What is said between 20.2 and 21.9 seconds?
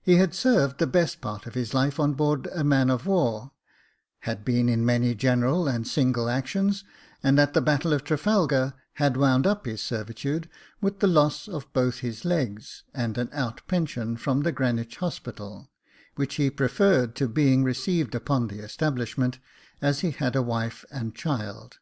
a wife and child.